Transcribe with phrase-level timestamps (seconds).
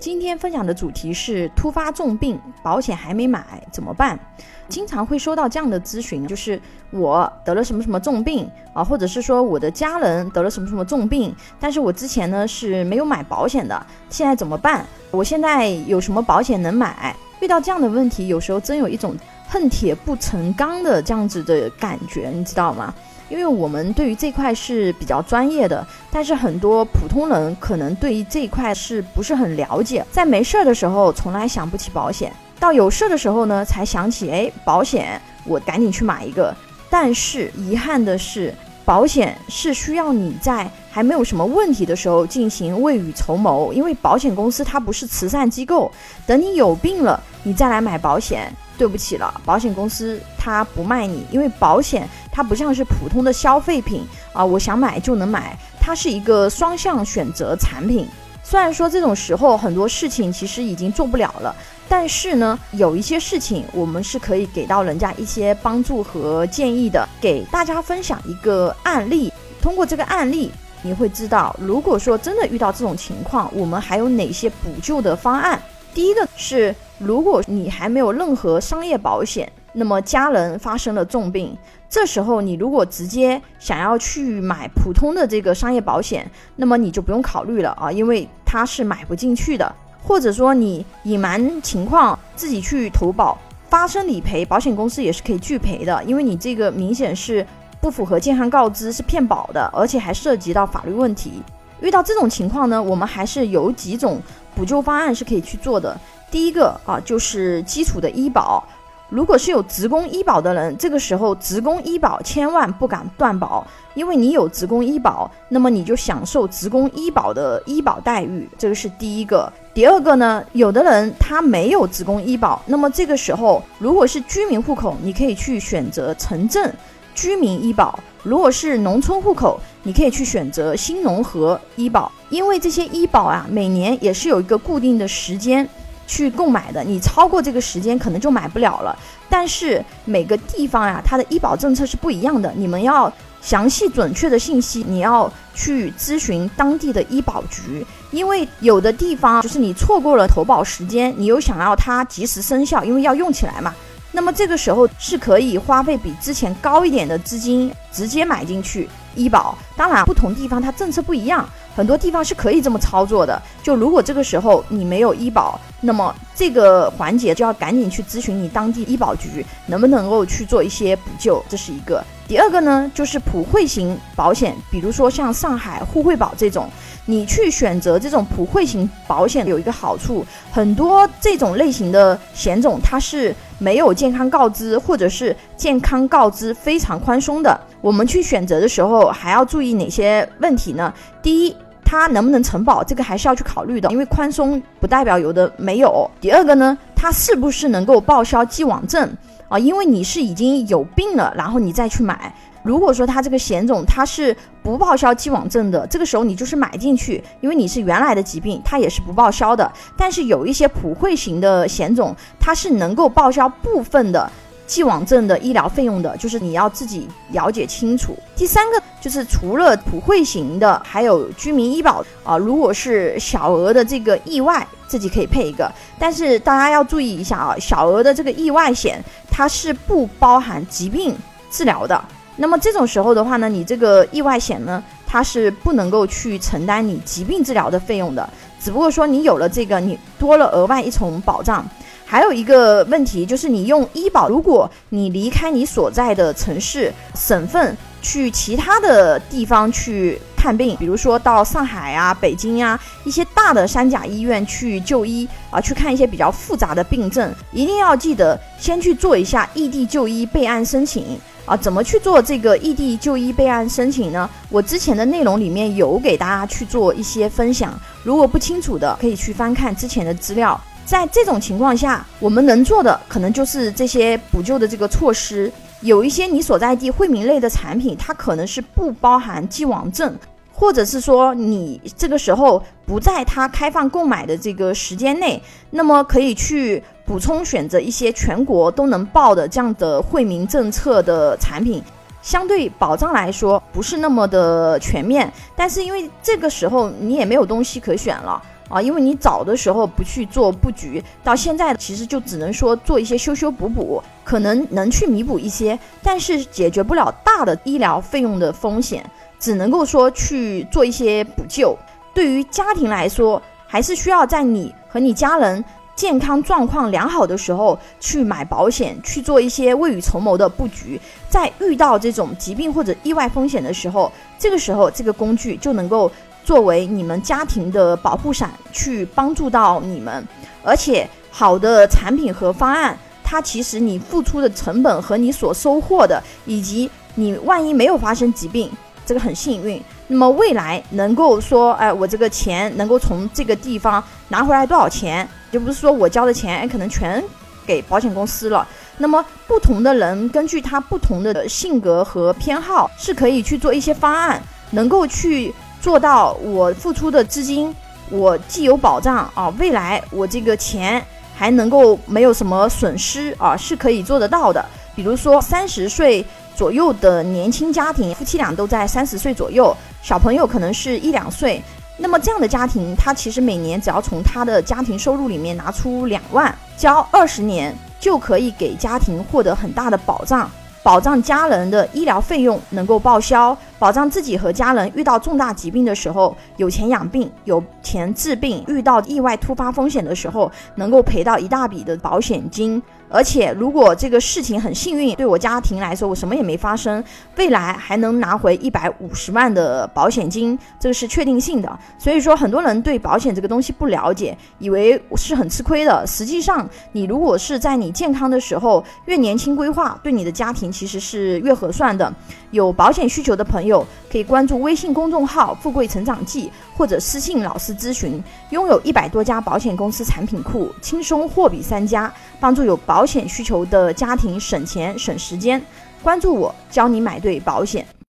[0.00, 4.18] 今天分享的主题是突发重病，保险还没买怎么办？
[4.66, 6.58] 经常会收到这样的咨询，就是
[6.90, 14.86] 我得了什么什么重病啊，或者是说我的家人得了什么什么重病，但是我之前呢是没有买保险的，现在怎么办？
[15.10, 17.14] 我现在有什么保险能买？
[17.40, 19.14] 遇到这样的问题，有时候真有一种
[19.48, 22.94] 恨铁不成钢的这样子的感觉，你知道吗？
[23.30, 36.54] 因为我们对于这块是比较专业的，但是很多普通人可能对于这块是不是很了解，在没事儿的时候从来想不起保险，到有事儿的时候呢才想起，哎，保险我赶紧去买一个。
[36.90, 38.52] 但是遗憾的是，
[38.90, 45.92] 保险是需要你在还没有什么问题的时候进行未雨绸缪，因为保险公司它不是慈善机构，
[46.26, 48.52] 等你有病了你再来买保险。
[48.76, 58.08] 对不起了，保险公司它不卖你，因为保险它不像是普通的消费品啊，我想买就能买，它是一个双向选择产品。
[58.42, 61.54] 虽然说这种时候很多事情其实已经做不了了，
[61.90, 67.04] 但是呢，有一些事情我们是可以给到人家一些帮助和建议的。
[67.20, 75.60] 给大家分享一个案例，通过这个案例，你会知道，如果说真的遇到这种情况，我们还有哪些补救的方案。
[75.92, 89.74] 第一个是，如果你还没有任何商业保险，那么家人发生了重病，这时候你如果直接想要去买普通的这个商业保险，那么你就不用考虑了啊，因为它是买不进去的。
[90.02, 97.46] 或者说你隐瞒情况自己去投保，发生理赔，保险公司也是可以拒赔的，因为你这个明显是
[97.80, 101.42] 不符合健康告知，是骗保的，而且还涉及到法律问题。
[101.80, 104.20] 遇到这种情况呢，我们还是有几种。
[104.52, 105.96] 补救方案是可以去做的。
[106.28, 108.62] 第一个啊，就是基础的医保。
[109.10, 119.52] 如果是有职工医保的人，这个时候职工医保千万不敢断保，因为你有职工医保，那么你就享受职工医保的医保待遇，这个是第一个。
[119.74, 126.72] 第二个呢，有的人他没有职工医保，那么这个时候如果是居民户口，你可以去选择城镇
[127.14, 132.10] 居民医保；如果是农村户口，你可以去选择新农合医保。
[132.30, 135.68] 因为这些医保啊，每年也是有一个固定的时间
[136.10, 138.98] 去购买的，你超过这个时间可能就买不了了。
[139.28, 143.10] 但是每个地方呀，它的医保政策是不一样的，你们要
[143.40, 153.72] 详细准确的信息，你要去咨询当地的医保局，因为有的地方就是你错过了投保时间，你又想要它及时生效，因为要用起来嘛。
[154.10, 159.56] 那么这个时候是可以花费比之前高一点的资金直接买进去医保。
[159.76, 161.48] 当然，不同地方它政策不一样。
[161.74, 163.40] 很多地方是可以这么操作的。
[163.62, 172.04] 就如果这个时候你没有医保，那么这个环节就要赶紧去咨询你当地医保局，能不能够去做一些补救，这是一个。
[172.26, 176.68] 第二个呢，就是普惠型保险，比如说像上海沪惠保这种，
[177.06, 187.60] 你去选择这种普惠型保险有一个好处，很多这种类型的险种它是没有健康告知，或者是健康告知非常宽松的。
[187.80, 190.92] 我们去选择的时候还要注意哪些问题呢？
[191.22, 191.54] 第一，
[191.84, 196.10] 它能不能承保，这个还是要去考虑的，因为宽松不代表有的没有。
[196.20, 199.08] 第二个呢，它是不是能够报销既往症
[199.48, 199.58] 啊？
[199.58, 202.34] 因为你是已经有病了，然后你再去买。
[202.62, 209.70] 如果说它这个险种它是不报销既往症的，这个时候你就是买进去，因为你是原来的疾病，它也是不报销的。
[209.96, 214.30] 但是有一些普惠型的险种，它是能够报销部分的。
[214.66, 218.16] 既往症的医疗费用的，就是你要自己了解清楚。
[218.36, 222.38] 第三个就是除了普惠型的，还有居民医保啊。
[222.38, 225.68] 如果是小额的这个意外，自己可以配一个。
[225.98, 231.16] 但是大家要注意一下啊，小额的这个意外险它是不包含疾病
[231.50, 232.00] 治疗的。
[232.40, 238.26] 那么这种时候的话呢，你这个意外险呢，它是不能够去承担你疾病治疗的费用的。
[238.58, 241.62] 只不过说你有了这个，你多了额外一重保障。
[242.06, 261.16] 还有一个问题就是，你用医保，如果你离开你所在的城市、省份，去其他的地方去看病，比如说到上海啊、北京呀一些大的三甲医院去就医啊，去看一些比较复杂的病症，一定要记得先去做一下异地就医备案申请
[261.50, 261.56] 啊。
[261.56, 264.28] 怎么去做这个异地就医备案申请呢？
[264.48, 270.58] 我之前的内容里面有给大家去做一些分享，如果不清楚的，可以去翻看之前的资料。
[270.86, 275.52] 在这种情况下，我们能做的可能就是这些补救的这个措施。
[275.82, 280.14] 有一些你所在地惠民类的产品，它可能是不包含既往症，
[280.52, 291.82] 或者是说你这个时候不在它开放购买的这个时间内，那么可以去补充选择一些全国都能报的这样的惠民政策的产品，
[292.22, 298.40] 相对保障来说不是那么的全面，但是因为这个时候你也没有东西可选了。
[298.68, 309.04] 啊，因为你早的时候不去做布局，到现在其实就只能说做一些修修补补，可能能去弥补一些，但是解决不了大的医疗费用的风险，
[309.40, 311.76] 只能够说去做一些补救。
[312.14, 315.64] 对于家庭来说，还是需要在你和你家人。
[316.00, 320.98] 健康状况良好的时候去买保险，去做一些未雨绸缪的布局，
[321.28, 326.10] 在遇到这种疾病或者意外风险的时候，这个时候这个工具就能够
[326.42, 330.26] 作为你们家庭的保护伞，去帮助到你们。
[330.62, 338.70] 而且好的产品和方案，它其实你付出的成本和你所收获的，以及你万一没有发生疾病，
[339.04, 339.78] 这个很幸运。
[340.12, 345.26] 那么未来能够说，哎，我这个钱能够从这个地方拿回来多少钱？
[345.52, 347.22] 就不是说我交的钱，哎，可能全
[347.64, 348.66] 给保险公司了。
[348.98, 354.42] 那么不同的人根据他不同的性格和偏好，是可以去做一些方案，
[354.72, 357.72] 能够去做到我付出的资金，
[358.10, 361.00] 我既有保障啊，未来我这个钱
[361.36, 364.64] 还能够没有什么损失啊，是可以做得到的。
[364.96, 366.24] 比如说三十岁
[366.56, 371.62] 左右的年轻家庭，夫妻俩都在三十岁左右，小朋友可能是一两岁。
[371.96, 380.50] 那么这样的家庭，他其实每年只要从他的家庭收入里面拿出两万，交二十年，就可以给家庭获得很大的保障，
[380.82, 392.80] 保障家人的医疗费用能够报销，保障自己和家人遇到重大疾病的时候有钱养病，有钱治病，遇到意外突发风险的时候能够赔到一大笔的保险金。
[393.12, 397.02] 而且，如果这个事情很幸运，对我家庭来说，我什么也没发生，
[397.36, 401.78] 未来还能拿回一百五十万的保险金，这个是确定性的。
[401.98, 406.06] 所以说，很多人对保险这个东西不了解，以为是很吃亏的。
[406.06, 412.12] 实际上，你如果是在你健康的时候，越年轻规划，对你的家庭其实是越合算的。
[412.52, 413.69] 有保险需求的朋友，
[414.10, 418.20] 可以关注微信公众号“富贵成长记”，或者私信老师咨询。
[418.50, 422.80] 拥有一百多家保险公司产品库，轻松货比三家，帮助有。
[422.86, 425.62] 保险需求的家庭省钱省时间，
[426.02, 427.86] 关注我，教你买对保险。